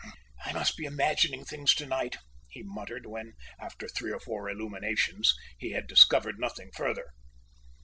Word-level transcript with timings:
"Humph! 0.03 0.13
I 0.45 0.53
must 0.53 0.77
be 0.77 0.85
imagining 0.85 1.45
things 1.45 1.75
tonight," 1.75 2.17
he 2.49 2.63
muttered, 2.63 3.05
when, 3.05 3.33
after 3.59 3.87
three 3.87 4.11
or 4.11 4.19
four 4.19 4.49
illuminations, 4.49 5.31
he 5.59 5.73
had 5.73 5.85
discovered 5.85 6.39
nothing 6.39 6.71
further. 6.71 7.11